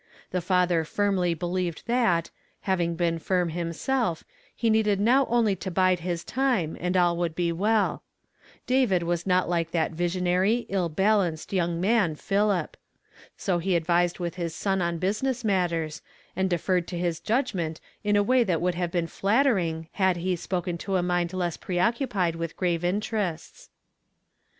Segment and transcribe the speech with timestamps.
[0.31, 4.23] The father firmly believed that, having been firm himself,
[4.55, 8.01] he needed now only to bide his time, and all would be well.
[8.65, 12.49] David was not like that visionary, ill balanced "give us help from trouble." 259 young
[12.49, 12.77] man, Philip.
[13.37, 16.01] So he advised witli his son on business matters,
[16.35, 20.35] and deferred to his judgment in a way tliat would have been flattering had he
[20.35, 23.69] spoken to a mind less preoccupied with grave in terests.